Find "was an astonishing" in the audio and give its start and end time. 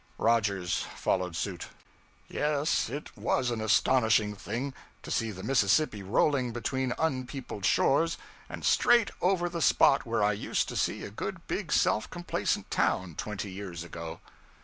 3.15-4.33